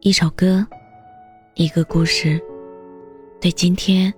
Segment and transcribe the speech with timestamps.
[0.00, 0.64] 一首歌，
[1.54, 2.40] 一个故事，
[3.40, 4.14] 对今天，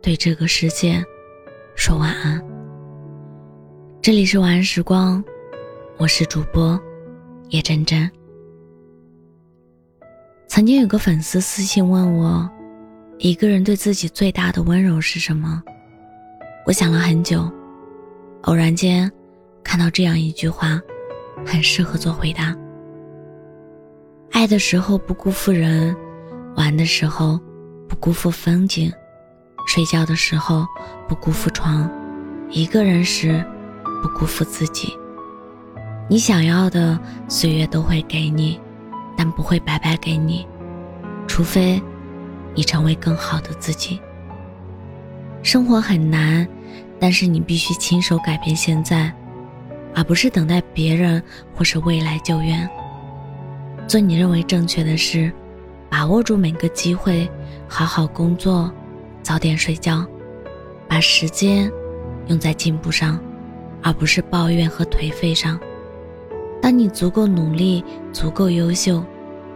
[0.00, 1.04] 对这个世界，
[1.76, 2.42] 说晚安。
[4.00, 5.22] 这里是晚安时光，
[5.98, 6.80] 我是主播
[7.50, 8.10] 叶真真。
[10.46, 12.48] 曾经有个粉丝私信问我，
[13.18, 15.62] 一个人对自己最大的温柔是什么？
[16.64, 17.52] 我想了很久，
[18.44, 19.12] 偶然间
[19.62, 20.80] 看到这样一句话，
[21.44, 22.56] 很适合做回答。
[24.32, 25.94] 爱的时候不辜负人，
[26.56, 27.38] 玩的时候
[27.86, 28.90] 不辜负风景，
[29.66, 30.66] 睡觉的时候
[31.06, 31.88] 不辜负床，
[32.48, 33.44] 一个人时
[34.02, 34.96] 不辜负自己。
[36.08, 36.98] 你想要的
[37.28, 38.58] 岁月都会给你，
[39.18, 40.46] 但不会白白给你，
[41.28, 41.80] 除非
[42.54, 44.00] 你成为更好的自己。
[45.42, 46.48] 生活很难，
[46.98, 49.12] 但是你必须亲手改变现在，
[49.94, 51.22] 而不是等待别人
[51.54, 52.68] 或是未来救援。
[53.92, 55.30] 做你认为正确的事，
[55.90, 57.30] 把握住每个机会，
[57.68, 58.72] 好好工作，
[59.22, 60.02] 早点睡觉，
[60.88, 61.70] 把时间
[62.28, 63.20] 用在进步上，
[63.82, 65.60] 而不是抱怨和颓废上。
[66.62, 67.84] 当你足够努力，
[68.14, 69.04] 足够优秀，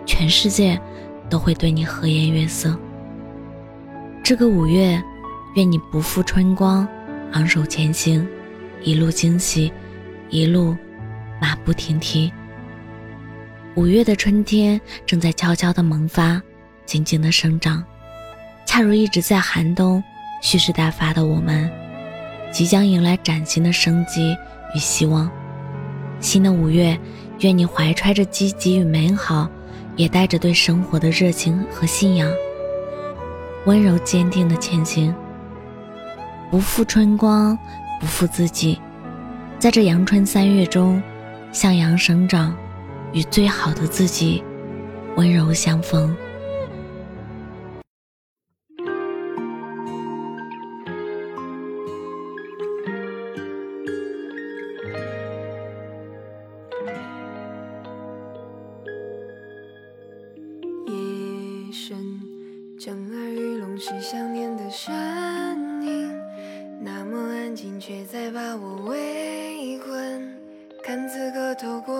[0.04, 0.78] 全世界
[1.30, 2.78] 都会对你和颜悦色。
[4.22, 5.02] 这个五月，
[5.54, 6.86] 愿你不负春光，
[7.32, 8.28] 昂首前行，
[8.82, 9.72] 一路惊喜，
[10.28, 10.76] 一路
[11.40, 12.30] 马不停蹄。
[13.76, 16.40] 五月的春天正在悄悄地萌发，
[16.86, 17.84] 静静地生长，
[18.64, 20.02] 恰如一直在寒冬
[20.40, 21.70] 蓄势待发的我们，
[22.50, 24.34] 即将迎来崭新的生机
[24.74, 25.30] 与希望。
[26.20, 26.98] 新的五月，
[27.40, 29.46] 愿你怀揣着积极与美好，
[29.94, 32.32] 也带着对生活的热情和信仰，
[33.66, 35.14] 温柔坚定地前行。
[36.50, 37.58] 不负春光，
[38.00, 38.80] 不负自己，
[39.58, 41.02] 在这阳春三月中，
[41.52, 42.56] 向阳生长。
[43.12, 44.42] 与最好的自己
[45.16, 46.14] 温柔相逢。
[60.86, 61.96] 夜深，
[62.78, 64.94] 震耳欲聋是想念的声
[65.82, 66.10] 音，
[66.80, 70.36] 那么安静，却在把我围困。
[70.84, 71.95] 看此刻透过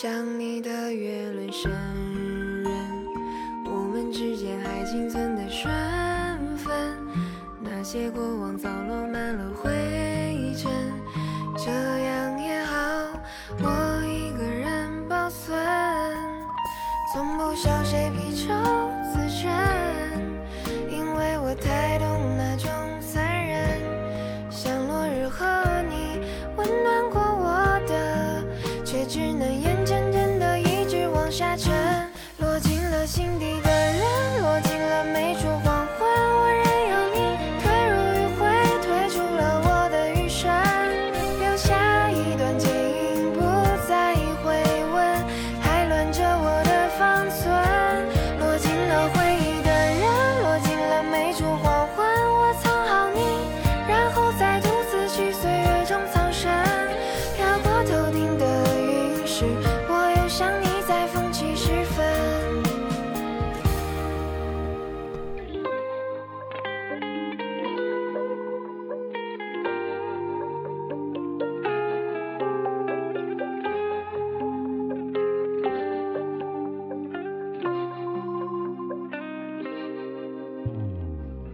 [0.00, 0.10] 像
[0.40, 1.70] 你的月轮升
[2.64, 2.74] 人，
[3.64, 5.70] 我们之间还仅存的身
[6.56, 6.98] 份，
[7.60, 9.70] 那些过往早落满了灰
[10.56, 10.68] 尘，
[11.56, 12.74] 这样也好，
[13.60, 15.56] 我一个人保存，
[17.12, 18.52] 从不笑谁皮臭
[33.24, 33.63] 心底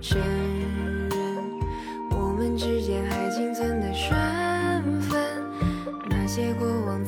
[0.01, 1.11] 承认
[2.11, 5.21] 我们之间还仅存的身份。
[6.09, 7.05] 那些过往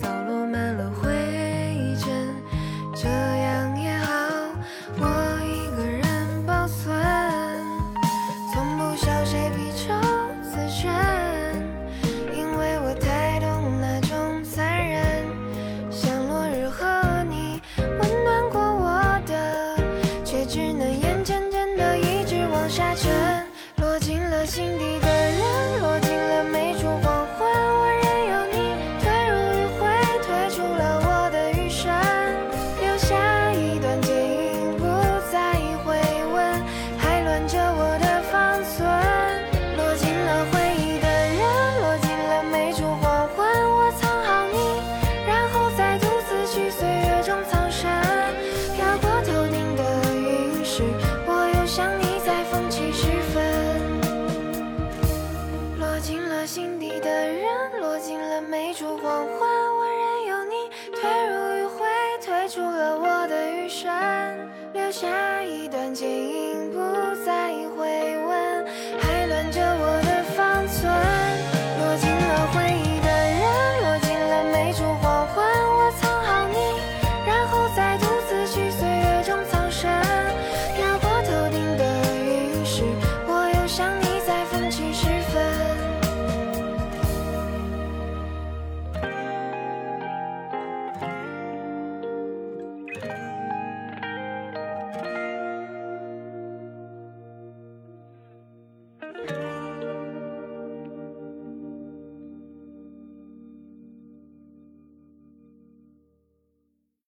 [64.92, 66.31] 下一段记忆。